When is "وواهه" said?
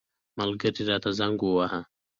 1.41-1.81